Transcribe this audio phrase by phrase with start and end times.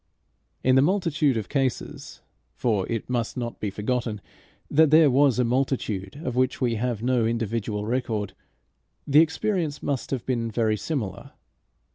[0.63, 2.21] In the multitude of cases
[2.55, 4.19] for it must not be forgotten
[4.67, 8.33] that there was a multitude of which we have no individual record
[9.05, 11.33] the experience must have been very similar.